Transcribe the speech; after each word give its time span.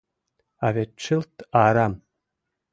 —А 0.65 0.67
вет 0.75 0.91
чылт 1.03 1.33
арам... 1.65 1.93